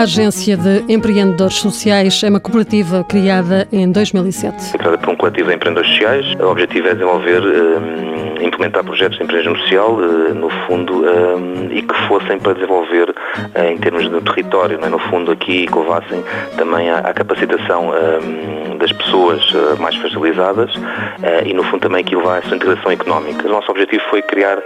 [0.00, 4.72] A Agência de Empreendedores Sociais é uma cooperativa criada em 2007.
[4.72, 6.24] Criada por um coletivo de empreendedores sociais.
[6.40, 11.82] O objetivo é desenvolver, um, implementar projetos de empreendedorismo social, uh, no fundo, um, e
[11.82, 14.88] que fossem para desenvolver, uh, em termos de território, é?
[14.88, 16.22] no fundo, aqui, que levassem
[16.56, 17.90] também à, à capacitação
[18.78, 19.40] das pessoas
[19.78, 20.70] mais fragilizadas
[21.44, 23.46] e, no fundo, também que levar a sua integração económica.
[23.46, 24.58] O nosso objetivo foi criar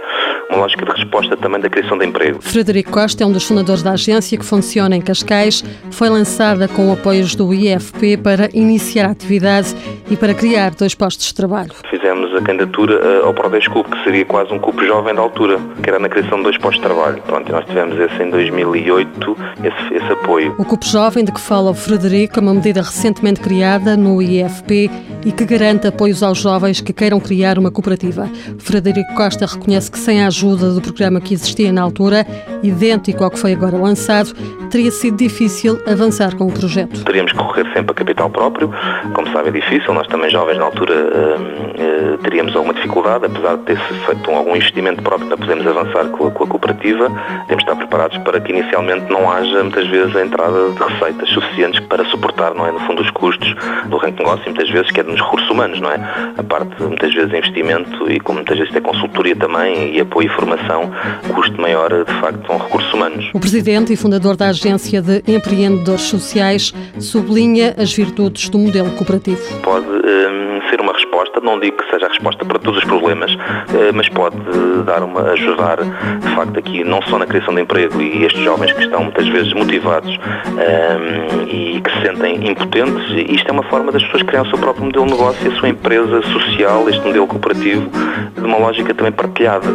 [0.49, 2.39] uma lógica de resposta também da criação de emprego.
[2.41, 5.63] Frederico Costa é um dos fundadores da agência que funciona em Cascais.
[5.91, 9.75] Foi lançada com apoios do IFP para iniciar a atividade
[10.09, 11.71] e para criar dois postos de trabalho.
[11.89, 15.89] Fizemos a candidatura eh, ao Prodescup, que seria quase um cupo jovem da altura, que
[15.89, 17.21] era na criação de dois postos de trabalho.
[17.23, 20.55] Pronto, nós tivemos esse em 2008, esse, esse apoio.
[20.57, 24.89] O cupo jovem de que fala o Frederico é uma medida recentemente criada no IFP
[25.25, 28.29] e que garante apoios aos jovens que queiram criar uma cooperativa.
[28.59, 32.25] Frederico Costa reconhece que sem a ajuda do programa que existia na altura,
[32.67, 34.33] idêntico ao que foi agora lançado,
[34.69, 37.03] teria sido difícil avançar com o projeto.
[37.05, 38.71] Teríamos que correr sempre a capital próprio,
[39.13, 43.57] como sabe é difícil, nós também jovens na altura uh, uh, teríamos alguma dificuldade, apesar
[43.57, 47.07] de ter feito algum investimento próprio para podermos avançar com a, com a cooperativa,
[47.47, 51.29] temos de estar preparados para que inicialmente não haja muitas vezes a entrada de receitas
[51.29, 53.55] suficientes para suportar, não é, no fundo, os custos
[53.87, 55.99] do ranking negócio, muitas vezes que é nos recursos humanos, não é?
[56.37, 60.29] A parte muitas vezes investimento e como muitas vezes é consultoria também e apoio e
[60.29, 60.91] formação,
[61.33, 63.29] custo maior de facto são recursos humanos.
[63.33, 69.41] O presidente e fundador da Agência de Empreendedores Sociais sublinha as virtudes do modelo cooperativo.
[69.61, 73.33] Pode um, ser uma resposta, não digo que seja a resposta para todos os problemas,
[73.33, 74.37] uh, mas pode
[74.85, 78.71] dar uma, ajudar de facto aqui não só na criação de emprego e estes jovens
[78.71, 83.91] que estão muitas vezes motivados um, e que se sentem impotentes, isto é uma forma
[83.91, 87.27] das pessoas criarem o seu próprio modelo de negócio, a sua empresa social, este modelo
[87.27, 87.89] cooperativo,
[88.35, 89.67] de uma lógica também partilhada.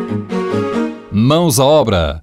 [1.13, 2.23] Mãos à obra,